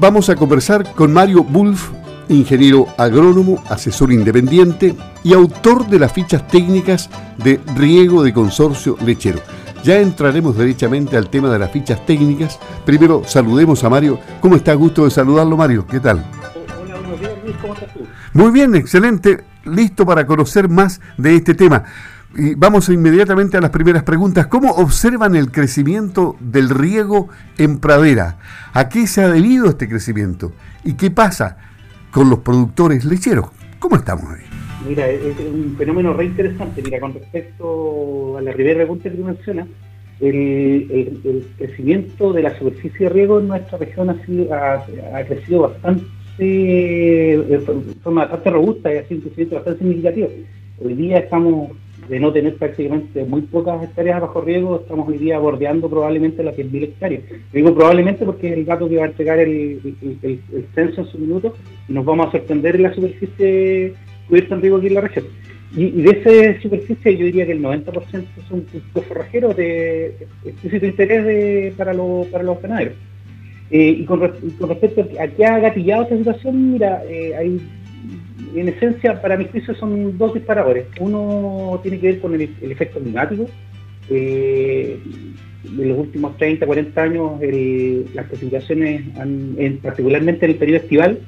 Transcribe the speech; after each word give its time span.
vamos 0.00 0.28
a 0.28 0.36
conversar 0.36 0.92
con 0.94 1.12
Mario 1.12 1.42
Wolf, 1.44 1.90
ingeniero 2.28 2.86
agrónomo, 2.96 3.62
asesor 3.68 4.12
independiente 4.12 4.94
y 5.24 5.32
autor 5.32 5.86
de 5.88 5.98
las 5.98 6.12
fichas 6.12 6.46
técnicas 6.46 7.10
de 7.38 7.60
riego 7.74 8.22
de 8.22 8.32
consorcio 8.32 8.96
lechero. 9.04 9.40
Ya 9.82 10.00
entraremos 10.00 10.56
derechamente 10.56 11.16
al 11.16 11.30
tema 11.30 11.50
de 11.50 11.58
las 11.58 11.70
fichas 11.70 12.04
técnicas. 12.04 12.58
Primero 12.84 13.22
saludemos 13.24 13.82
a 13.84 13.90
Mario. 13.90 14.18
¿Cómo 14.40 14.56
está? 14.56 14.74
Gusto 14.74 15.04
de 15.04 15.10
saludarlo, 15.10 15.56
Mario. 15.56 15.86
¿Qué 15.86 16.00
tal? 16.00 16.24
Hola, 16.82 16.98
buenos 16.98 17.20
días, 17.20 17.32
Luis. 17.44 17.56
¿Cómo 17.60 17.74
estás 17.74 17.94
tú? 17.94 18.00
Muy 18.32 18.50
bien, 18.50 18.74
excelente. 18.74 19.44
Listo 19.64 20.04
para 20.04 20.26
conocer 20.26 20.68
más 20.68 21.00
de 21.16 21.36
este 21.36 21.54
tema. 21.54 21.84
Y 22.36 22.54
vamos 22.54 22.88
inmediatamente 22.90 23.56
a 23.56 23.60
las 23.60 23.70
primeras 23.70 24.02
preguntas. 24.02 24.46
¿Cómo 24.48 24.72
observan 24.72 25.34
el 25.34 25.50
crecimiento 25.50 26.36
del 26.40 26.68
riego 26.68 27.28
en 27.56 27.78
pradera? 27.78 28.38
¿A 28.74 28.88
qué 28.88 29.06
se 29.06 29.22
ha 29.22 29.28
debido 29.28 29.66
este 29.66 29.88
crecimiento? 29.88 30.52
¿Y 30.84 30.94
qué 30.94 31.10
pasa 31.10 31.56
con 32.10 32.28
los 32.28 32.40
productores 32.40 33.04
lecheros? 33.04 33.46
¿Cómo 33.78 33.96
estamos 33.96 34.24
ahí? 34.30 34.44
Mira, 34.86 35.08
es 35.08 35.38
un 35.40 35.74
fenómeno 35.78 36.12
re 36.12 36.26
interesante. 36.26 36.82
Mira, 36.82 37.00
con 37.00 37.14
respecto 37.14 38.36
a 38.36 38.42
la 38.42 38.52
primera 38.52 38.76
pregunta 38.76 39.10
que 39.10 39.16
tú 39.16 39.24
mencionas, 39.24 39.66
el, 40.20 41.46
crecimiento 41.56 42.32
de 42.32 42.42
la 42.42 42.58
superficie 42.58 43.06
de 43.06 43.08
riego 43.08 43.40
en 43.40 43.48
nuestra 43.48 43.78
región 43.78 44.10
ha, 44.10 44.26
sido, 44.26 44.54
ha, 44.54 45.24
crecido 45.24 45.62
bastante, 45.62 46.04
de 46.38 47.60
forma 48.02 48.22
bastante 48.22 48.50
robusta 48.50 48.92
y 48.92 48.98
ha 48.98 49.08
sido 49.08 49.18
un 49.18 49.22
crecimiento 49.22 49.54
bastante 49.56 49.78
significativo. 49.78 50.28
Hoy 50.84 50.94
día 50.94 51.18
estamos 51.18 51.70
de 52.08 52.20
no 52.20 52.32
tener 52.32 52.56
prácticamente 52.56 53.24
muy 53.24 53.42
pocas 53.42 53.82
hectáreas 53.82 54.20
bajo 54.20 54.40
riego, 54.40 54.80
estamos 54.80 55.08
hoy 55.08 55.18
día 55.18 55.38
bordeando 55.38 55.88
probablemente 55.88 56.42
las 56.42 56.56
10.000 56.56 56.82
hectáreas. 56.84 57.22
Digo 57.52 57.74
probablemente 57.74 58.24
porque 58.24 58.48
es 58.48 58.54
el 58.54 58.64
dato 58.64 58.88
que 58.88 58.96
va 58.96 59.04
a 59.04 59.08
entregar 59.08 59.38
el, 59.38 59.80
censo 60.74 61.02
en 61.02 61.06
su 61.06 61.18
minuto 61.18 61.54
y 61.88 61.92
nos 61.92 62.04
vamos 62.04 62.28
a 62.28 62.32
sorprender 62.32 62.76
en 62.76 62.82
la 62.84 62.94
superficie 62.94 63.94
cubierta 64.26 64.54
en 64.54 64.62
riego 64.62 64.76
aquí 64.78 64.86
en 64.86 64.94
la 64.94 65.00
región. 65.02 65.24
Y, 65.76 65.90
de 65.90 66.10
esa 66.10 66.62
superficie 66.62 67.16
yo 67.16 67.26
diría 67.26 67.44
que 67.44 67.52
el 67.52 67.62
90% 67.62 68.24
son 68.48 68.60
cultivos 68.62 69.04
forrajeros 69.06 69.56
de 69.56 70.14
explícito 70.44 70.86
interés 70.86 71.74
para, 71.74 71.92
para 72.30 72.44
los 72.44 72.62
ganaderos. 72.62 72.94
Eh, 73.70 73.96
y, 73.98 74.04
con, 74.06 74.20
respecto 74.20 75.06
a 75.20 75.26
qué 75.26 75.44
ha 75.44 75.58
gatillado 75.58 76.04
esta 76.04 76.16
situación, 76.16 76.72
mira, 76.72 77.02
eh, 77.06 77.36
hay 77.36 77.60
en 78.54 78.68
esencia, 78.68 79.20
para 79.20 79.36
mi 79.36 79.46
juicio, 79.46 79.74
son 79.74 80.16
dos 80.16 80.34
disparadores. 80.34 80.86
Uno 81.00 81.78
tiene 81.82 81.98
que 81.98 82.06
ver 82.08 82.20
con 82.20 82.34
el, 82.34 82.42
efecto 82.42 83.00
climático. 83.00 83.48
Eh, 84.10 84.98
en 85.64 85.88
los 85.88 85.98
últimos 85.98 86.36
30, 86.38 86.64
40 86.64 87.02
años, 87.02 87.32
las 88.14 88.26
precipitaciones, 88.26 89.02
particularmente 89.82 90.46
en 90.46 90.52
el 90.52 90.58
periodo 90.58 90.82
estival, 90.82 91.18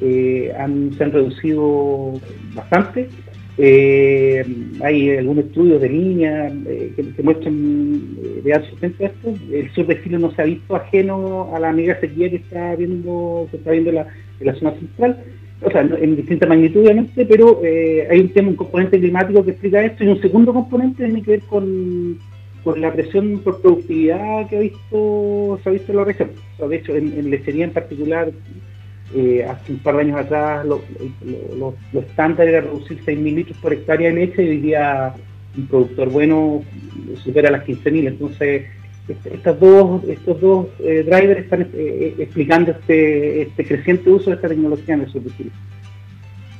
eh, 0.00 0.52
se 0.96 1.04
han 1.04 1.12
reducido 1.12 2.14
bastante. 2.54 3.08
Eh, 3.56 4.44
hay 4.82 5.10
algunos 5.10 5.44
estudios 5.44 5.80
de 5.80 5.88
línea 5.88 6.52
que, 6.96 7.22
muestran 7.22 8.16
de 8.42 8.52
alto 8.52 8.76
esto. 8.82 9.34
El 9.52 9.70
sur 9.72 9.86
de 9.86 10.02
Chile 10.02 10.18
no 10.18 10.32
se 10.32 10.42
ha 10.42 10.46
visto 10.46 10.74
ajeno 10.74 11.54
a 11.54 11.60
la 11.60 11.72
mega 11.72 12.00
sequía 12.00 12.30
que 12.30 12.36
está 12.36 12.74
viendo, 12.74 13.46
que 13.50 13.58
está 13.58 13.70
viendo 13.70 13.92
la, 13.92 14.08
en 14.40 14.46
la 14.46 14.54
zona 14.54 14.72
central 14.72 15.24
o 15.62 15.70
sea, 15.70 15.82
en 15.82 16.16
distinta 16.16 16.46
magnitud 16.46 16.82
obviamente, 16.82 17.24
pero 17.26 17.60
eh, 17.64 18.06
hay 18.10 18.20
un 18.20 18.28
tema, 18.30 18.48
un 18.48 18.56
componente 18.56 18.98
climático 18.98 19.44
que 19.44 19.52
explica 19.52 19.84
esto 19.84 20.04
y 20.04 20.08
un 20.08 20.20
segundo 20.20 20.52
componente 20.52 21.04
tiene 21.04 21.22
que 21.22 21.30
ver 21.32 21.40
con, 21.42 22.18
la 22.76 22.92
presión 22.92 23.40
por 23.44 23.60
productividad 23.60 24.48
que 24.48 24.56
ha 24.56 24.60
visto, 24.60 25.60
se 25.62 25.68
ha 25.68 25.72
visto 25.72 25.92
en 25.92 25.98
la 25.98 26.04
región. 26.04 26.30
de 26.66 26.76
hecho, 26.76 26.96
en, 26.96 27.30
lechería 27.30 27.64
en 27.64 27.72
particular, 27.72 28.32
eh, 29.14 29.44
hace 29.44 29.72
un 29.72 29.78
par 29.80 29.96
de 29.96 30.00
años 30.00 30.18
atrás 30.18 30.64
lo, 30.66 30.80
lo, 31.58 32.00
estándar 32.00 32.48
era 32.48 32.62
reducir 32.62 32.98
6.000 33.04 33.34
litros 33.34 33.58
por 33.58 33.74
hectárea 33.74 34.08
de 34.08 34.14
leche 34.14 34.42
y 34.42 34.48
hoy 34.48 34.74
un 35.56 35.66
productor 35.66 36.08
bueno 36.08 36.62
supera 37.22 37.50
las 37.50 37.66
15.000. 37.66 38.08
Entonces, 38.08 38.64
estas 39.08 39.60
dos, 39.60 40.02
estos 40.04 40.40
dos 40.40 40.66
eh, 40.80 41.04
drivers 41.06 41.40
están 41.40 41.62
eh, 41.62 41.68
eh, 41.74 42.14
explicando 42.18 42.70
este, 42.70 43.42
este, 43.42 43.64
creciente 43.64 44.08
uso 44.10 44.30
de 44.30 44.36
esta 44.36 44.48
tecnología 44.48 44.94
en 44.94 45.02
el 45.02 45.12
de 45.12 45.36
Chile. 45.36 45.50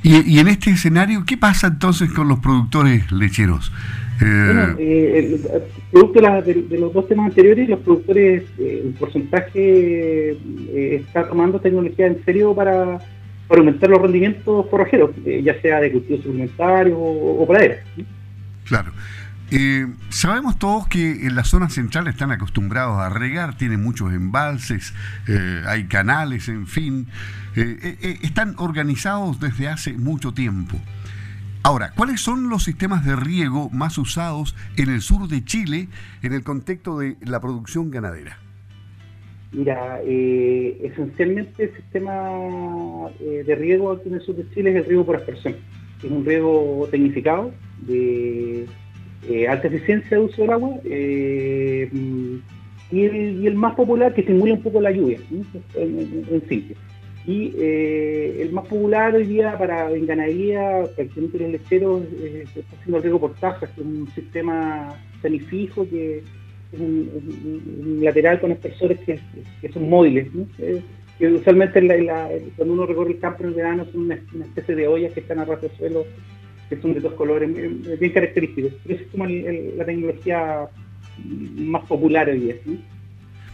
Y, 0.02 0.38
en 0.38 0.48
este 0.48 0.70
escenario, 0.70 1.24
¿qué 1.26 1.38
pasa 1.38 1.68
entonces 1.68 2.12
con 2.12 2.28
los 2.28 2.38
productores 2.40 3.10
lecheros? 3.10 3.72
Bueno, 4.20 4.76
producto 5.90 6.20
de, 6.20 6.78
los 6.78 6.92
dos 6.92 7.08
temas 7.08 7.28
anteriores, 7.28 7.70
los 7.70 7.80
productores, 7.80 8.42
el 8.58 8.94
porcentaje 8.98 10.36
está 10.94 11.26
tomando 11.26 11.58
tecnología 11.58 12.06
en 12.06 12.22
serio 12.22 12.54
para, 12.54 12.98
aumentar 13.48 13.88
los 13.88 14.02
rendimientos 14.02 14.66
forrajeros, 14.70 15.12
ya 15.42 15.58
sea 15.62 15.80
de 15.80 15.90
cultivos 15.90 16.22
suplementarios 16.22 16.98
o, 16.98 17.38
o 17.40 17.46
praderas. 17.46 17.78
Claro. 18.64 18.92
Eh, 19.50 19.86
sabemos 20.08 20.58
todos 20.58 20.88
que 20.88 21.26
en 21.26 21.36
la 21.36 21.44
zona 21.44 21.68
central 21.68 22.08
están 22.08 22.32
acostumbrados 22.32 22.98
a 22.98 23.10
regar, 23.10 23.56
tienen 23.56 23.82
muchos 23.82 24.12
embalses, 24.12 24.94
eh, 25.28 25.62
hay 25.66 25.84
canales, 25.84 26.48
en 26.48 26.66
fin, 26.66 27.06
eh, 27.54 28.18
están 28.22 28.54
organizados 28.58 29.38
desde 29.40 29.68
hace 29.68 29.92
mucho 29.92 30.32
tiempo. 30.32 30.78
Ahora, 31.62 31.92
¿cuáles 31.94 32.20
son 32.20 32.48
los 32.48 32.64
sistemas 32.64 33.04
de 33.04 33.16
riego 33.16 33.70
más 33.70 33.96
usados 33.96 34.54
en 34.76 34.90
el 34.90 35.00
sur 35.02 35.28
de 35.28 35.44
Chile 35.44 35.88
en 36.22 36.32
el 36.32 36.42
contexto 36.42 36.98
de 36.98 37.16
la 37.20 37.40
producción 37.40 37.90
ganadera? 37.90 38.38
Mira, 39.52 40.00
esencialmente 40.02 41.64
el 41.64 41.76
sistema 41.76 42.12
de 43.20 43.54
riego 43.54 43.92
aquí 43.92 44.08
en 44.08 44.14
el 44.14 44.20
sur 44.20 44.34
de 44.34 44.50
Chile 44.50 44.70
es 44.72 44.76
el 44.76 44.84
riego 44.86 45.06
por 45.06 45.16
aspersión. 45.16 45.54
Es 46.02 46.10
un 46.10 46.24
riego 46.26 46.86
tecnificado 46.90 47.52
de 47.86 48.66
eh, 49.28 49.48
alta 49.48 49.68
eficiencia 49.68 50.18
de 50.18 50.24
uso 50.24 50.42
del 50.42 50.50
agua 50.50 50.76
eh, 50.84 51.88
y, 52.92 53.04
el, 53.04 53.54
más 53.54 53.74
popular 53.74 54.12
que 54.12 54.20
estimula 54.20 54.54
un 54.54 54.62
poco 54.62 54.80
la 54.80 54.90
lluvia, 54.90 55.18
en, 55.74 56.42
simple. 56.48 56.76
Y 57.26 57.54
eh, 57.56 58.42
el 58.42 58.52
más 58.52 58.66
popular 58.66 59.14
hoy 59.14 59.24
día 59.24 59.56
para 59.56 59.90
en 59.90 60.06
ganadería, 60.06 60.84
prácticamente 60.94 61.38
los 61.38 61.52
lecheros, 61.52 62.02
se 62.52 62.60
está 62.60 62.76
haciendo 62.76 62.98
el 62.98 63.02
riego 63.02 63.20
por 63.20 63.34
tajas, 63.36 63.70
que 63.70 63.80
es 63.80 63.86
un 63.86 64.08
sistema 64.14 64.94
semifijo 65.22 65.88
que 65.88 66.18
es 66.72 66.80
un, 66.80 68.00
lateral 68.02 68.40
con 68.40 68.52
expresores 68.52 69.00
que, 69.00 69.18
son 69.72 69.88
móviles. 69.88 70.28
usualmente 71.18 71.80
cuando 72.56 72.74
uno 72.74 72.86
recorre 72.86 73.12
el 73.12 73.18
campo 73.18 73.42
en 73.44 73.48
el 73.48 73.54
verano 73.54 73.86
son 73.90 74.02
una, 74.02 74.14
especie 74.44 74.74
de 74.74 74.86
ollas 74.86 75.14
que 75.14 75.20
están 75.20 75.38
a 75.38 75.46
ras 75.46 75.62
de 75.62 75.70
suelo 75.70 76.04
son 76.80 76.94
de 76.94 77.00
dos 77.00 77.14
colores 77.14 77.52
bien 77.52 78.12
característicos. 78.12 78.72
Esa 78.84 79.02
es 79.02 79.08
como 79.10 79.26
la 79.26 79.84
tecnología 79.84 80.68
más 81.56 81.84
popular 81.84 82.28
hoy 82.28 82.40
día. 82.40 82.54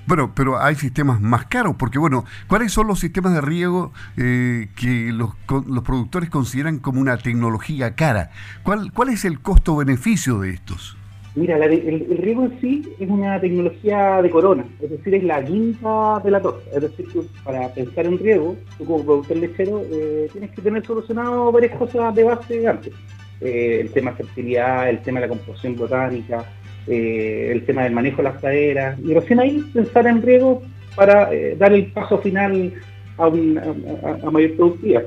Bueno, 0.06 0.32
pero 0.34 0.60
hay 0.60 0.74
sistemas 0.74 1.20
más 1.20 1.46
caros, 1.46 1.76
porque 1.78 1.98
bueno, 1.98 2.24
¿cuáles 2.48 2.72
son 2.72 2.88
los 2.88 2.98
sistemas 2.98 3.32
de 3.32 3.40
riego 3.40 3.92
eh, 4.16 4.68
que 4.74 5.12
los, 5.12 5.34
los, 5.68 5.84
productores 5.84 6.30
consideran 6.30 6.78
como 6.78 7.00
una 7.00 7.16
tecnología 7.18 7.94
cara? 7.94 8.30
¿Cuál, 8.64 8.92
cuál 8.92 9.10
es 9.10 9.24
el 9.24 9.40
costo-beneficio 9.40 10.40
de 10.40 10.50
estos? 10.50 10.96
Mira, 11.36 11.56
el, 11.64 12.18
riego 12.18 12.44
en 12.44 12.60
sí 12.60 12.82
es 12.98 13.08
una 13.08 13.40
tecnología 13.40 14.20
de 14.20 14.30
corona, 14.30 14.64
es 14.80 14.90
decir, 14.90 15.14
es 15.14 15.22
la 15.22 15.44
quinta 15.44 16.20
de 16.24 16.30
la 16.30 16.42
torta. 16.42 16.68
Es 16.74 16.82
decir, 16.82 17.06
que 17.06 17.20
para 17.44 17.72
pensar 17.72 18.06
en 18.06 18.18
riego, 18.18 18.56
tú 18.76 18.84
como 18.84 19.04
productor 19.04 19.36
lechero 19.36 19.82
eh, 19.92 20.28
tienes 20.32 20.50
que 20.50 20.62
tener 20.62 20.84
solucionado 20.84 21.52
varias 21.52 21.76
cosas 21.78 22.12
de 22.16 22.24
base 22.24 22.66
antes. 22.66 22.92
Eh, 23.40 23.78
el 23.82 23.92
tema 23.92 24.10
de 24.10 24.16
fertilidad, 24.24 24.90
el 24.90 25.02
tema 25.02 25.20
de 25.20 25.28
la 25.28 25.34
composición 25.36 25.76
botánica, 25.76 26.44
eh, 26.88 27.50
el 27.52 27.64
tema 27.64 27.84
del 27.84 27.92
manejo 27.92 28.18
de 28.18 28.22
las 28.24 28.40
praderas, 28.40 28.98
y 28.98 29.14
recién 29.14 29.38
ahí 29.38 29.64
pensar 29.72 30.08
en 30.08 30.22
riego 30.22 30.62
para 30.96 31.30
dar 31.56 31.72
el 31.72 31.92
paso 31.92 32.18
final 32.18 32.72
a, 33.18 33.26
a 33.26 34.30
mayor 34.30 34.56
productividad. 34.56 35.04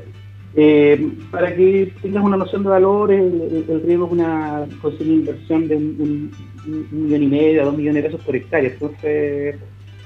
Eh, 0.56 1.12
para 1.32 1.56
que 1.56 1.92
tengas 2.02 2.24
una 2.24 2.38
noción 2.38 2.64
de 2.64 2.70
valor, 2.70 3.12
el, 3.12 3.82
riego 3.84 4.06
es 4.06 4.12
una, 4.12 4.68
inversión 5.00 5.68
de 5.68 5.76
un, 5.76 6.32
millón 6.92 7.24
y 7.24 7.28
medio 7.28 7.62
a 7.62 7.66
dos 7.66 7.76
millones 7.78 8.04
de 8.04 8.10
pesos 8.10 8.26
por 8.26 8.36
hectárea. 8.36 8.70
Entonces, 8.70 9.56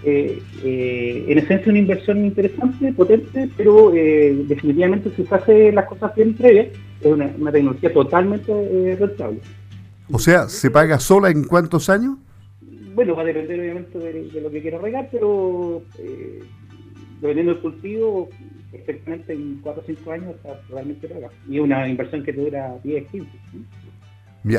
eh, 0.04 0.42
eh, 0.64 1.26
en 1.28 1.38
esencia, 1.38 1.70
una 1.70 1.80
inversión 1.80 2.26
interesante, 2.26 2.94
potente, 2.94 3.50
pero 3.58 3.92
definitivamente 3.92 5.12
si 5.16 5.26
se 5.26 5.36
hace 5.36 5.72
las 5.74 5.86
cosas 5.86 6.16
bien 6.16 6.34
previas, 6.34 6.68
es 7.02 7.12
una, 7.12 7.52
tecnología 7.52 7.92
totalmente 7.92 8.96
rentable. 8.98 9.40
O 10.10 10.20
sea, 10.20 10.48
¿se 10.48 10.72
paga 10.72 10.98
sola 11.00 11.30
en 11.30 11.44
cuántos 11.44 11.90
años? 11.90 12.16
Bueno, 12.96 13.16
va 13.16 13.24
a 13.24 13.26
depender 13.26 13.60
obviamente 13.60 14.00
de, 14.00 14.42
lo 14.42 14.50
que 14.50 14.62
quiera 14.62 14.80
regar, 14.80 15.10
pero 15.12 15.82
dependiendo 17.20 17.54
del 17.54 17.62
cultivo, 17.62 18.30
perfectamente 18.72 19.34
en 19.34 19.60
4 19.62 19.82
o 19.82 19.86
5 19.86 20.12
años 20.12 20.36
está 20.36 20.60
totalmente 20.62 21.08
paga. 21.08 21.30
Y 21.48 21.60
una 21.60 21.88
inversión 21.88 22.24
que 22.24 22.34
dura 22.34 22.76
10, 22.84 23.08
15. 23.10 23.30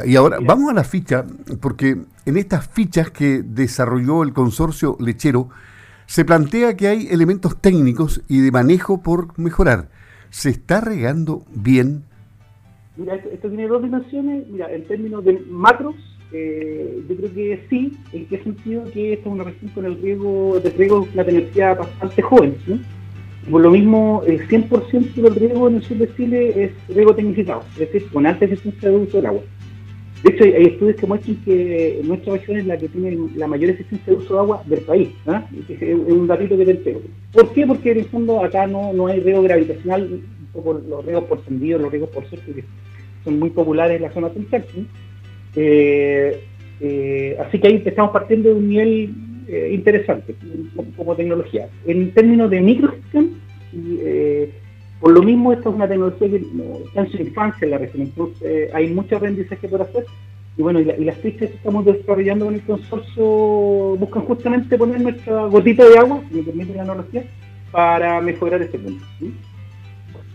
y 0.07 0.17
ahora 0.17 0.39
vamos 0.41 0.71
a 0.71 0.75
la 0.75 0.85
ficha, 0.85 1.25
porque 1.61 1.97
en 2.27 2.37
estas 2.37 2.69
fichas 2.69 3.11
que 3.11 3.43
desarrolló 3.43 4.23
el 4.23 4.33
consorcio 4.33 4.97
lechero, 5.01 5.49
Se 6.11 6.25
plantea 6.25 6.75
que 6.75 6.89
hay 6.89 7.07
elementos 7.11 7.61
técnicos 7.61 8.23
y 8.29 8.41
de 8.41 8.51
manejo 8.51 9.03
por 9.03 9.39
mejorar. 9.39 9.91
¿Se 10.31 10.49
está 10.49 10.81
regando 10.81 11.45
bien? 11.55 12.03
Mira, 12.97 13.17
esto, 13.17 13.49
tiene 13.49 13.69
dos 13.69 13.83
dimensiones. 13.83 14.49
Mira, 14.49 14.73
en 14.73 14.85
términos 14.85 15.23
de 15.23 15.39
macros, 15.51 15.97
eh, 16.33 17.05
yo 17.07 17.15
creo 17.15 17.35
que 17.35 17.67
sí. 17.69 17.93
¿En 18.15 18.27
qué 18.27 18.43
sentido? 18.43 18.85
Que 18.91 19.13
esta 19.13 19.29
es 19.29 19.35
una 19.35 19.45
región 19.45 19.71
con 19.73 19.85
el 19.85 20.01
riego 20.01 20.59
de 20.61 20.71
riego 20.71 21.07
la 21.15 21.27
tenencia 21.27 21.75
bastante 21.75 22.23
joven. 22.23 22.57
Por 23.51 23.63
lo 23.63 23.71
mismo, 23.71 24.23
el 24.27 24.47
100% 24.47 25.15
del 25.15 25.35
riego 25.35 25.69
en 25.69 25.77
el 25.77 25.83
sur 25.83 25.97
de 25.97 26.15
Chile 26.15 26.65
es 26.65 26.95
riego 26.95 27.15
tecnificado, 27.15 27.63
es 27.73 27.79
decir, 27.79 28.09
con 28.13 28.27
alta 28.27 28.45
eficiencia 28.45 28.91
de 28.91 28.97
uso 28.97 29.17
del 29.17 29.27
agua. 29.27 29.43
De 30.23 30.33
hecho, 30.33 30.45
hay, 30.45 30.67
estudios 30.67 30.97
que 30.97 31.07
muestran 31.07 31.37
que 31.45 32.01
nuestra 32.05 32.33
región 32.33 32.59
es 32.59 32.67
la 32.67 32.77
que 32.77 32.89
tiene 32.89 33.17
la 33.37 33.47
mayor 33.47 33.71
eficiencia 33.71 34.13
de 34.13 34.19
uso 34.19 34.35
de 34.35 34.41
agua 34.41 34.63
del 34.67 34.81
país. 34.81 35.09
¿ah? 35.29 35.47
Es 35.69 35.81
un 35.95 36.27
datito 36.27 36.57
que 36.57 36.65
te 36.65 36.71
entrego. 36.73 37.01
¿Por 37.33 37.53
qué? 37.53 37.67
Porque 37.67 37.93
en 37.93 37.99
el 37.99 38.05
fondo 38.07 38.45
acá 38.45 38.67
no, 38.67 38.93
no 38.93 39.07
hay 39.07 39.21
riego 39.21 39.43
gravitacional, 39.43 40.03
un 40.11 40.47
poco 40.53 40.75
los 40.75 41.05
riegos 41.05 41.25
por 41.25 41.41
tendido, 41.43 41.79
los 41.79 41.93
riegos 41.93 42.11
por 42.11 42.29
surco, 42.29 42.53
que 42.53 42.65
son 43.23 43.39
muy 43.39 43.51
populares 43.51 43.97
en 43.97 44.03
la 44.03 44.13
zona 44.13 44.31
central. 44.31 44.65
Eh, 45.55 46.43
eh, 46.81 47.37
así 47.41 47.61
que 47.61 47.69
ahí 47.69 47.83
estamos 47.85 48.11
partiendo 48.11 48.49
de 48.49 48.55
un 48.57 48.69
nivel 48.69 49.15
eh, 49.49 49.71
interesante 49.73 50.35
como, 50.97 51.17
tecnología. 51.17 51.69
En 51.87 52.13
términos 52.13 52.51
de 52.51 52.61
microgestión, 52.61 53.31
eh, 53.75 54.53
por 55.01 55.13
lo 55.13 55.23
mismo, 55.23 55.53
esta 55.53 55.71
es 55.71 55.75
una 55.75 55.89
tecnología 55.89 56.29
que 56.29 56.37
está 56.37 57.01
en 57.01 57.11
su 57.11 57.17
infancia 57.17 57.65
en 57.65 57.71
la 57.71 57.79
región, 57.79 58.03
entonces 58.03 58.75
hay 58.75 58.93
mucho 58.93 59.17
aprendizaje 59.17 59.69
por 59.69 59.83
hacer. 59.83 60.05
Y 60.57 60.63
bueno, 60.63 60.81
y, 60.81 60.85
las 60.85 61.17
fichas 61.19 61.51
que 61.51 61.57
estamos 61.57 61.85
desarrollando 61.85 62.47
con 62.47 62.55
el 62.55 62.63
consorcio 62.63 63.25
buscan 63.97 64.23
justamente 64.25 64.77
poner 64.77 65.01
nuestra 65.01 65.47
gotita 65.47 65.89
de 65.89 65.99
agua, 65.99 66.21
si 66.29 66.35
me 66.35 66.43
permite 66.43 66.75
la 66.75 66.83
analogía, 66.83 67.25
para 67.71 68.21
mejorar 68.21 68.61
este 68.61 68.79
punto, 68.79 69.05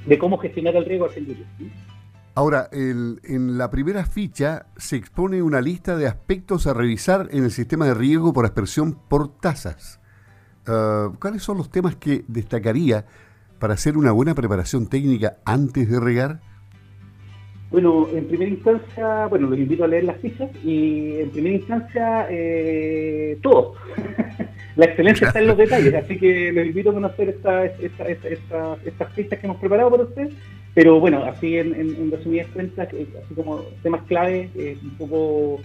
de 0.06 0.18
cómo 0.18 0.38
gestionar 0.38 0.75
el 0.75 0.86
riego 0.86 1.06
hacia 1.06 1.21
Ahora, 2.35 2.68
en 2.71 3.57
la 3.57 3.69
primera 3.69 4.06
ficha 4.06 4.65
se 4.75 4.95
expone 4.95 5.44
una 5.44 5.62
lista 5.62 5.95
de 5.95 6.07
aspectos 6.07 6.65
a 6.65 6.74
revisar 6.74 7.27
en 7.31 7.44
el 7.44 7.51
sistema 7.51 7.85
de 7.85 7.94
riego 7.94 8.33
por 8.33 8.45
aspersión 8.45 8.97
por 9.07 9.39
tasas. 9.39 10.00
Ah, 10.65 11.12
¿Cuáles 11.19 11.44
son 11.44 11.57
los 11.57 11.69
temas 11.69 11.95
que 11.95 12.24
destacaría 12.27 13.06
para 13.59 13.74
hacer 13.74 13.97
una 13.97 14.12
buena 14.12 14.33
preparación 14.33 14.88
técnica 14.88 15.38
antes 15.45 15.89
de 15.89 16.00
regar? 16.00 16.41
Bueno, 17.71 18.07
en 18.13 18.27
primera 18.27 18.51
instancia, 18.51 19.25
bueno, 19.27 19.50
los 19.50 19.57
invito 19.57 19.83
a 19.83 19.88
leer 19.88 20.03
las 20.03 20.18
fichas 20.18 20.50
y 20.63 21.19
en 21.19 21.31
primera 21.31 21.56
instancia, 21.56 22.27
eh, 22.30 23.39
todo. 23.41 23.75
la 24.75 24.85
excelencia 24.85 25.27
está 25.27 25.39
en 25.39 25.47
los 25.47 25.57
detalles, 25.57 25.94
así 25.95 26.19
que 26.19 26.51
les 26.51 26.68
invito 26.68 26.91
a 26.91 26.94
conocer 26.94 27.30
estas 27.30 29.13
fichas 29.15 29.39
que 29.39 29.45
hemos 29.47 29.57
preparado 29.57 29.89
para 29.89 30.03
ustedes 30.03 30.33
pero 30.74 31.00
bueno, 31.00 31.24
así 31.24 31.58
en, 31.58 32.10
resumidas 32.12 32.48
cuentas, 32.48 32.88
eh, 32.94 33.08
así 33.24 33.34
como 33.36 33.60
temas 33.84 34.02
clave, 34.04 34.50
eh, 34.56 34.75
un 34.81 34.90
poco 34.92 35.60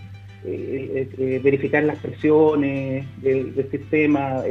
eh, 0.44 1.40
verificar 1.42 1.82
las 1.82 1.98
presiones 1.98 3.06
del, 3.22 3.54
sistema, 3.70 4.42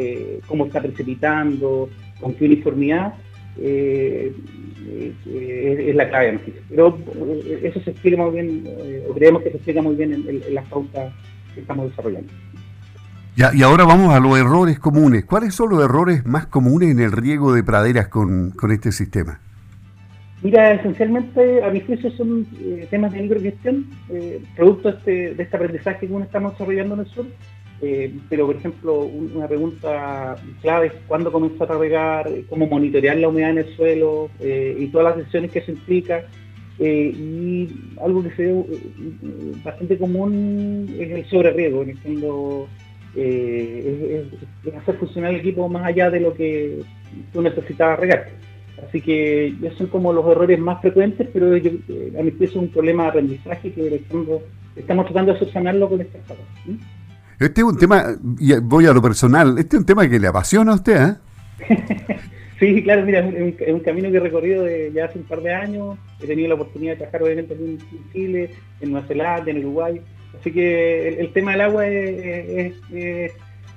cómo 0.47 0.65
está 0.65 0.81
precipitando, 0.81 1.89
con 2.19 2.33
qué 2.33 2.45
uniformidad, 2.45 3.13
es, 3.61 4.33
la 5.95 6.09
clave. 6.09 6.39
Pero 6.69 6.97
eso 7.61 7.79
se 7.81 7.91
explica 7.91 8.17
muy 8.17 8.31
bien, 8.31 8.63
o 9.07 9.13
creemos 9.13 9.43
que 9.43 9.51
se 9.51 9.57
explica 9.57 9.81
muy 9.83 9.95
bien 9.95 10.13
en, 10.13 10.55
las 10.55 10.65
pautas 10.65 11.13
que 11.53 11.61
estamos 11.61 11.89
desarrollando. 11.89 12.33
Ya, 13.35 13.51
y 13.53 13.61
ahora 13.61 13.85
vamos 13.85 14.11
a 14.15 14.19
los 14.19 14.35
errores 14.39 14.79
comunes. 14.79 15.23
¿Cuáles 15.25 15.53
son 15.53 15.69
los 15.69 15.83
errores 15.83 16.25
más 16.25 16.47
comunes 16.47 16.89
en 16.89 16.99
el 16.99 17.11
riego 17.11 17.53
de 17.53 17.63
praderas 17.63 18.07
con, 18.07 18.49
con 18.49 18.71
este 18.71 18.91
sistema? 18.91 19.39
Mira, 20.43 20.73
esencialmente 20.73 21.63
a 21.63 21.71
mi 21.71 21.81
juicio 21.81 22.11
son 22.11 22.45
eh, 22.61 22.87
temas 22.91 23.11
de 23.11 23.23
microgestión, 23.23 23.87
eh, 24.09 24.39
producto 24.55 24.89
este, 24.89 25.33
de 25.33 25.43
este, 25.43 25.57
aprendizaje 25.57 26.05
que 26.05 26.13
uno 26.13 26.25
estamos 26.25 26.51
desarrollando 26.51 26.93
en 26.93 26.99
el 27.01 27.07
sur. 27.07 27.25
Eh, 27.81 28.13
pero, 28.29 28.45
por 28.45 28.55
ejemplo, 28.55 28.99
una 28.99 29.47
pregunta 29.47 30.35
clave 30.61 30.87
es 30.87 30.93
cuándo 31.07 31.31
comenzar 31.31 31.71
a 31.71 31.77
regar, 31.77 32.29
cómo 32.49 32.67
monitorear 32.67 33.17
la 33.17 33.29
humedad 33.29 33.51
en 33.51 33.57
el 33.59 33.75
suelo 33.75 34.29
y 34.39 34.87
todas 34.87 35.09
las 35.09 35.17
decisiones 35.17 35.51
que 35.51 35.59
eso 35.59 35.71
implica. 35.71 36.23
y 36.79 37.67
algo 38.01 38.23
que 38.23 38.31
se 38.35 38.43
ve 38.43 38.63
bastante 39.63 39.97
común 39.97 40.87
es 40.99 41.11
el 41.11 41.25
sobreriego, 41.25 41.81
en 41.83 41.89
el 41.89 41.97
fondo 41.97 42.67
es, 43.15 44.27
hacer 44.75 44.95
funcionar 44.97 45.33
el 45.33 45.39
equipo 45.39 45.67
más 45.69 45.85
allá 45.85 46.09
de 46.09 46.19
lo 46.19 46.33
que 46.33 46.79
tú 47.33 47.41
necesitabas 47.41 47.99
regar. 47.99 48.36
Así 48.97 49.05
que 49.05 49.53
ya 49.61 49.71
son 49.77 49.87
como 49.87 50.11
los 50.11 50.25
errores 50.25 50.57
más 50.57 50.81
frecuentes, 50.81 51.27
pero 51.31 51.55
yo, 51.55 51.69
eh, 51.87 52.13
a 52.19 52.23
mi 52.23 52.31
juicio 52.31 52.47
es 52.47 52.55
un 52.55 52.69
problema 52.69 53.03
de 53.03 53.09
aprendizaje 53.09 53.71
que 53.71 54.01
estamos 54.75 55.05
tratando 55.05 55.33
de 55.33 55.37
subsanarlo 55.39 55.87
con 55.87 56.01
estas 56.01 56.19
cosas. 56.23 56.43
Este 57.39 57.61
es 57.61 57.67
un 57.67 57.77
tema, 57.77 58.17
y 58.39 58.55
voy 58.59 58.87
a 58.87 58.93
lo 58.93 59.01
personal, 59.03 59.55
este 59.59 59.75
es 59.75 59.81
un 59.81 59.85
tema 59.85 60.09
que 60.09 60.19
le 60.19 60.25
apasiona 60.25 60.71
a 60.71 60.75
usted, 60.75 61.09
¿eh? 61.09 61.15
sí, 62.59 62.81
claro, 62.81 63.05
mira, 63.05 63.19
es 63.19 63.71
un, 63.71 63.81
camino 63.81 64.09
que 64.09 64.17
he 64.17 64.19
recorrido 64.19 64.63
de, 64.63 64.91
ya 64.91 65.05
hace 65.05 65.19
un 65.19 65.25
par 65.25 65.41
de 65.43 65.53
años. 65.53 65.99
He 66.19 66.25
tenido 66.25 66.47
la 66.47 66.55
oportunidad 66.55 66.93
de 66.93 66.97
trabajar 66.97 67.21
obviamente 67.21 67.53
en 67.53 67.77
Chile, 68.11 68.49
en 68.81 68.91
Nueva 68.93 69.05
Zelanda, 69.05 69.51
en 69.51 69.59
Uruguay. 69.59 70.01
Así 70.39 70.51
que 70.51 71.09
el, 71.19 71.31
tema 71.33 71.51
del 71.51 71.61
agua 71.61 71.87
es, 71.87 72.73
es, 72.91 73.33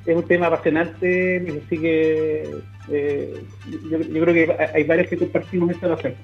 un 0.07 0.23
tema 0.23 0.47
apasionante, 0.47 1.45
así 1.67 1.79
que 1.79 2.49
eh, 2.91 3.43
yo, 3.91 3.99
creo 3.99 4.35
que 4.35 4.57
hay 4.75 4.85
varios 4.85 5.09
que 5.09 5.17
compartimos 5.17 5.71
esta 5.71 5.89
noción. 5.89 6.15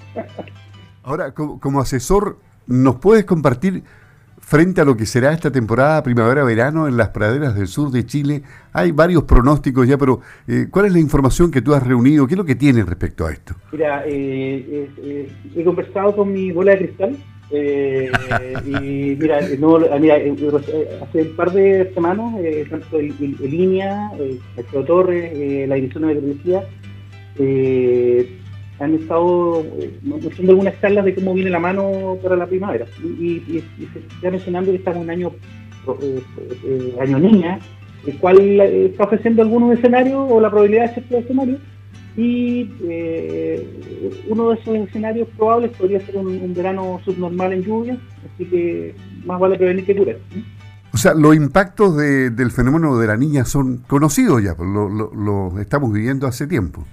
Ahora, 1.03 1.31
como, 1.33 1.79
asesor, 1.79 2.37
¿nos 2.67 2.97
puedes 2.97 3.25
compartir 3.25 3.83
frente 4.39 4.81
a 4.81 4.85
lo 4.85 4.95
que 4.95 5.05
será 5.05 5.33
esta 5.33 5.51
temporada 5.51 6.03
primavera-verano 6.03 6.87
en 6.87 6.97
las 6.97 7.09
praderas 7.09 7.55
del 7.55 7.67
sur 7.67 7.91
de 7.91 8.05
Chile? 8.05 8.43
Hay 8.73 8.91
varios 8.91 9.23
pronósticos 9.23 9.87
ya, 9.87 9.97
pero 9.97 10.21
eh, 10.47 10.67
¿cuál 10.69 10.87
es 10.87 10.93
la 10.93 10.99
información 10.99 11.51
que 11.51 11.61
tú 11.61 11.73
has 11.73 11.85
reunido? 11.85 12.27
¿Qué 12.27 12.33
es 12.33 12.37
lo 12.37 12.45
que 12.45 12.55
tienes 12.55 12.85
respecto 12.85 13.25
a 13.25 13.31
esto? 13.31 13.55
Mira, 13.71 14.03
eh, 14.05 15.29
he 15.55 15.63
conversado 15.63 16.15
con 16.15 16.33
mi 16.33 16.51
bola 16.51 16.73
de 16.73 16.79
cristal 16.79 17.17
eh, 17.49 18.11
y 18.65 19.15
mira, 19.15 19.39
no, 19.57 19.79
mira, 19.99 20.17
eh, 20.17 20.35
eh, 20.37 20.99
hace 21.01 21.21
un 21.21 21.35
par 21.35 21.51
de 21.51 21.91
semanas, 21.93 22.33
tanto 22.69 22.99
el, 22.99 23.13
el, 23.19 24.39
el 24.57 24.85
Torres, 24.85 25.67
la 25.67 25.75
Dirección 25.75 26.07
de 26.07 26.15
Meteorología, 26.15 26.63
han 28.79 28.93
estado 28.93 29.65
mostrando 30.03 30.51
algunas 30.51 30.79
charlas 30.81 31.05
de 31.05 31.15
cómo 31.15 31.33
viene 31.33 31.49
la 31.49 31.59
mano 31.59 32.17
para 32.21 32.35
la 32.35 32.45
primavera. 32.45 32.85
Y, 33.01 33.41
se 33.93 33.99
está 33.99 34.29
mencionando 34.29 34.71
que 34.71 34.77
estamos 34.77 34.97
en 34.97 35.03
un 35.03 35.09
año, 35.09 35.31
año 36.99 37.19
niña, 37.19 37.59
el 38.05 38.17
cual 38.17 38.59
está 38.59 39.05
ofreciendo 39.05 39.41
algunos 39.41 39.77
escenarios 39.77 40.27
o 40.29 40.41
la 40.41 40.49
probabilidad 40.49 40.87
de 40.87 40.93
ciertos 40.95 41.23
escenarios 41.23 41.59
y 42.17 42.67
eh, 42.89 44.25
uno 44.27 44.49
de 44.49 44.55
esos 44.55 44.75
escenarios 44.75 45.27
probables 45.37 45.71
podría 45.77 45.99
ser 45.99 46.17
un, 46.17 46.51
verano 46.55 46.99
subnormal 47.05 47.53
en 47.53 47.61
lluvia, 47.61 47.97
así 48.33 48.45
que 48.45 48.95
más 49.23 49.39
vale 49.39 49.55
prevenir 49.55 49.85
que 49.85 49.95
curar. 49.95 50.17
O 50.91 50.97
sea, 50.97 51.13
los 51.13 51.35
impactos 51.35 51.95
del 51.95 52.51
fenómeno 52.51 52.97
de 52.97 53.05
la 53.05 53.15
niña 53.15 53.45
son 53.45 53.83
conocidos 53.87 54.43
ya, 54.43 54.55
lo, 54.57 55.61
estamos 55.61 55.93
viviendo 55.93 56.25
hace 56.25 56.47
tiempo. 56.47 56.83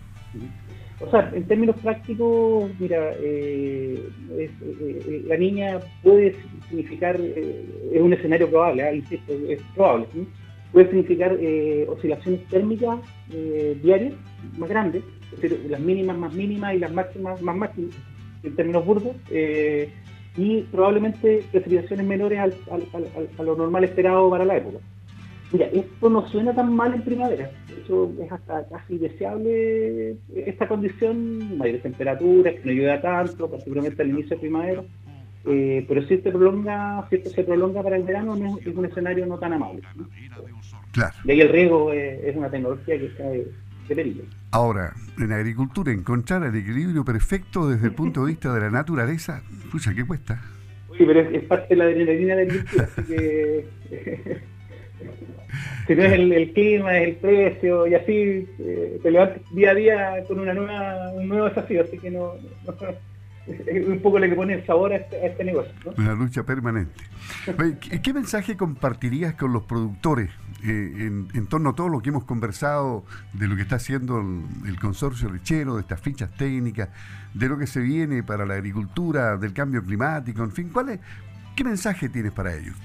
O 1.01 1.11
sea, 1.11 1.31
en 1.35 1.45
términos 1.45 1.77
prácticos, 1.83 2.71
mira, 2.79 3.11
eh, 3.19 4.07
eh, 4.39 5.25
la 5.27 5.39
niña 5.39 5.79
puede 6.03 6.37
significar, 6.69 7.19
es 7.19 8.01
un 8.01 8.13
escenario 8.13 8.49
probable, 8.51 8.95
insisto, 8.95 9.33
es 9.49 9.61
probable, 9.75 10.07
puede 10.75 10.89
significar 10.89 11.39
oscilaciones 11.89 12.47
térmicas 12.49 12.99
diarias 13.83 14.13
más 14.59 14.69
grandes, 14.69 15.05
es 15.33 15.41
decir, 15.41 15.67
las 15.71 15.81
mínimas 15.81 16.19
más 16.19 16.35
mínimas 16.35 16.75
y 16.75 16.79
las 16.79 16.93
máximas 16.93 17.41
más 17.41 17.57
máximas, 17.57 17.95
en 18.43 18.57
términos 18.57 18.85
burdos, 18.85 19.17
eh, 19.31 19.89
y 20.37 20.63
probablemente 20.63 21.45
precipitaciones 21.53 22.05
menores 22.05 22.39
al, 22.41 22.55
a 23.39 23.43
lo 23.43 23.57
normal 23.57 23.85
esperado 23.85 24.29
para 24.29 24.45
la 24.45 24.57
época. 24.57 24.79
Mira, 25.53 25.67
esto 25.67 26.11
no 26.11 26.29
suena 26.29 26.53
tan 26.53 26.75
mal 26.75 26.93
en 26.93 27.03
primavera, 27.03 27.49
de 27.69 28.25
es 28.25 28.33
hasta 28.33 28.67
casi 28.67 28.99
deseable 28.99 30.17
esta 30.35 30.67
condición, 30.67 31.57
mayores 31.57 31.83
temperaturas, 31.83 32.55
que 32.55 32.65
no 32.65 32.73
llueva 32.73 33.01
tanto, 33.01 33.49
particularmente 33.49 34.03
al 34.03 34.09
inicio 34.09 34.31
de 34.31 34.41
primavera, 34.41 34.83
eh, 35.47 35.85
pero 35.87 36.03
si, 36.03 36.19
se 36.19 36.31
prolonga, 36.31 37.07
si 37.09 37.17
esto 37.17 37.31
se 37.31 37.45
prolonga 37.45 37.83
para 37.83 37.97
el 37.97 38.05
verano, 38.05 38.35
es, 38.35 38.67
un 38.67 38.85
escenario 38.85 39.27
no 39.27 39.39
tan 39.39 39.53
amable. 39.53 39.83
Claro. 40.93 41.15
De 41.25 41.33
ahí 41.33 41.41
el 41.41 41.49
riego 41.49 41.93
es 41.93 42.35
una 42.37 42.51
tecnología 42.51 42.99
que 42.99 43.07
está 43.07 43.25
Ahora, 44.51 44.95
en 45.19 45.33
agricultura, 45.33 45.93
encontrar 45.93 46.43
el 46.45 46.55
equilibrio 46.55 47.05
perfecto 47.05 47.69
desde 47.69 47.89
el 47.89 47.95
punto 47.95 48.25
de 48.25 48.29
vista 48.29 48.55
de 48.55 48.61
la 48.61 48.71
naturaleza, 48.71 49.43
pucha, 49.71 49.95
¿qué 49.95 50.07
cuesta? 50.07 50.41
Sí, 50.97 51.05
pero 51.05 51.21
es, 51.21 51.45
parte 51.45 51.75
de 51.75 51.77
la 51.77 51.85
adrenalina 51.85 52.37
de 52.37 52.47
la 52.47 52.53
agricultura, 52.53 52.89
así 52.97 53.03
que 53.05 53.67
Si 55.87 55.95
no 55.95 56.03
es 56.03 56.13
el, 56.13 56.53
clima, 56.53 56.99
es 56.99 57.09
el 57.09 57.17
precio, 57.17 57.87
y 57.87 57.95
así 57.95 58.49
eh, 58.59 58.99
te 59.03 59.11
levantas 59.11 59.43
día 59.53 59.73
a 59.73 59.75
día 59.75 60.25
con 60.27 60.41
una 60.41 60.55
nueva, 60.55 61.13
un 61.13 61.29
nuevo 61.29 61.49
desafío, 61.49 61.83
así 61.83 61.99
que 61.99 62.11
no, 62.11 62.33
un 63.47 64.01
poco 64.01 64.19
lo 64.19 64.27
que 64.27 64.35
pone 64.35 64.55
el 64.55 64.67
sabor 64.67 64.93
a 64.93 64.97
este, 64.97 65.27
este 65.27 65.45
negocio. 65.45 65.73
Una 65.97 66.15
lucha 66.15 66.45
permanente. 66.45 67.03
¿Qué, 68.03 68.13
mensaje 68.15 68.57
compartirías 68.57 69.35
con 69.35 69.53
los 69.53 69.65
productores 69.65 70.31
eh, 70.65 71.11
en, 71.35 71.47
torno 71.47 71.71
a 71.71 71.75
todo 71.75 71.89
lo 71.89 72.01
que 72.01 72.09
hemos 72.09 72.25
conversado 72.25 73.05
de 73.33 73.47
lo 73.49 73.57
que 73.57 73.63
está 73.63 73.77
haciendo 73.77 74.21
el, 74.67 74.79
consorcio 74.81 75.31
lechero, 75.31 75.75
de 75.75 75.83
estas 75.83 76.01
fichas 76.01 76.31
técnicas, 76.37 76.89
de 77.35 77.49
lo 77.49 77.59
que 77.59 77.67
se 77.67 77.81
viene 77.81 78.23
para 78.23 78.47
la 78.47 78.55
agricultura, 78.55 79.37
del 79.37 79.53
cambio 79.53 79.85
climático, 79.85 80.43
en 80.43 80.53
fin? 80.53 80.71
¿cuál 80.73 80.91
es, 80.91 81.01
¿Qué 81.55 81.65
mensaje 81.65 82.09
tienes 82.09 82.33
para 82.33 82.55
ellos? 82.55 82.77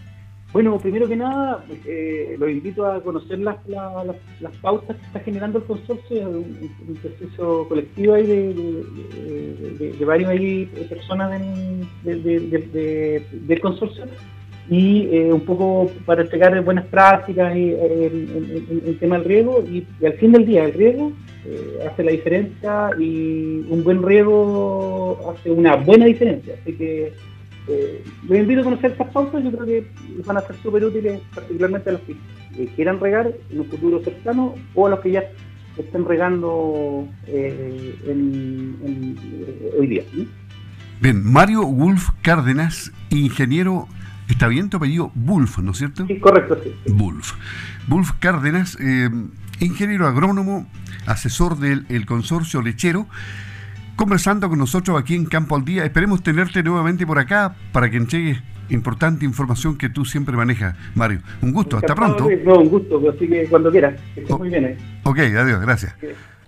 Bueno, 0.51 0.79
primero 0.79 1.07
que 1.07 1.15
nada, 1.15 1.63
eh, 1.85 2.35
los 2.39 2.49
invito 2.49 2.83
a 2.83 3.03
conocer 3.03 3.37
las, 3.39 3.57
las, 3.67 4.55
pautas 4.61 4.97
que 4.97 5.05
está 5.05 5.19
generando 5.19 5.59
el 5.59 5.65
consorcio, 5.65 6.27
un, 6.27 6.71
un 6.87 6.95
proceso 6.95 7.67
colectivo 7.69 8.15
ahí 8.15 8.25
de, 8.25 9.93
de, 9.99 10.05
varios 10.05 10.69
personas 10.89 11.39
del 12.03 13.59
consorcio 13.61 14.05
y 14.69 15.07
eh, 15.11 15.33
un 15.33 15.41
poco 15.41 15.91
para 16.05 16.21
entregar 16.21 16.63
buenas 16.63 16.85
prácticas 16.85 17.55
y, 17.55 17.71
en, 17.73 18.81
el 18.85 18.97
tema 18.99 19.17
del 19.17 19.25
riego 19.25 19.63
y, 19.63 19.85
al 20.05 20.13
fin 20.13 20.31
del 20.31 20.45
día 20.45 20.65
el 20.65 20.73
riego 20.73 21.11
eh, 21.45 21.87
hace 21.89 22.03
la 22.03 22.11
diferencia 22.11 22.89
y 22.99 23.65
un 23.67 23.83
buen 23.83 24.03
riego 24.03 25.31
hace 25.31 25.49
una 25.51 25.75
buena 25.75 26.05
diferencia. 26.05 26.55
Así 26.61 26.73
que 26.73 27.13
eh, 27.67 28.03
los 28.27 28.37
invito 28.37 28.61
a 28.61 28.63
conocer 28.63 28.91
estas 28.91 29.11
pautas, 29.11 29.43
yo 29.43 29.51
creo 29.51 29.65
que 29.65 29.87
van 30.25 30.37
a 30.37 30.41
ser 30.41 30.55
súper 30.61 30.83
útiles, 30.83 31.21
particularmente 31.33 31.89
a 31.89 31.93
los 31.93 32.01
que 32.01 32.15
quieran 32.75 32.99
regar 32.99 33.31
en 33.49 33.59
un 33.59 33.65
futuro 33.65 34.03
cercano 34.03 34.55
o 34.73 34.87
a 34.87 34.89
los 34.89 34.99
que 35.01 35.11
ya 35.11 35.23
estén 35.77 36.05
regando 36.05 37.07
eh, 37.27 37.95
hoy 39.77 39.87
día. 39.87 40.03
Bien, 41.01 41.23
Mario 41.23 41.65
Wolf 41.65 42.09
Cárdenas, 42.21 42.91
ingeniero, 43.09 43.87
está 44.27 44.47
bien 44.47 44.69
tu 44.69 44.77
apellido 44.77 45.11
Wolf, 45.15 45.59
¿no 45.59 45.71
es 45.71 45.77
cierto? 45.77 46.05
Sí, 46.07 46.19
correcto, 46.19 46.59
sí. 46.63 46.73
Wolf. 46.91 47.33
Wolf 47.87 48.11
Cárdenas, 48.19 48.77
eh, 48.81 49.09
ingeniero 49.59 50.07
agrónomo, 50.07 50.67
asesor 51.05 51.57
del 51.57 52.05
consorcio 52.05 52.61
lechero 52.61 53.07
conversando 53.99 54.47
con 54.47 54.57
nosotros 54.57 54.97
aquí 54.97 55.13
en 55.13 55.25
Campo 55.25 55.57
al 55.57 55.65
Día. 55.65 55.83
Esperemos 55.83 56.23
tenerte 56.23 56.63
nuevamente 56.63 57.05
por 57.05 57.19
acá 57.19 57.53
para 57.73 57.91
que 57.91 57.97
entregues 57.97 58.41
importante 58.69 59.25
información 59.25 59.77
que 59.77 59.89
tú 59.89 60.05
siempre 60.05 60.37
manejas, 60.37 60.73
Mario. 60.95 61.19
Un 61.41 61.51
gusto, 61.51 61.75
hasta 61.75 61.95
pronto. 61.95 62.29
No, 62.45 62.59
un 62.59 62.69
gusto, 62.69 63.01
así 63.09 63.27
que 63.27 63.45
cuando 63.49 63.69
quieras. 63.69 63.99
Que 64.15 64.21
muy 64.35 64.47
bien. 64.47 64.63
¿eh? 64.63 64.77
Ok, 65.03 65.19
adiós, 65.19 65.59
gracias. 65.59 65.95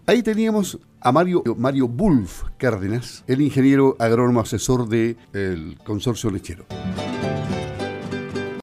Ahí 0.07 0.23
teníamos 0.23 0.79
a 1.01 1.11
Mario, 1.11 1.43
Mario 1.57 1.89
Bulf 1.89 2.43
Cárdenas, 2.57 3.25
el 3.27 3.41
ingeniero 3.41 3.97
agrónomo 3.99 4.39
asesor 4.39 4.87
del 4.87 5.77
consorcio 5.83 6.31
lechero. 6.31 6.65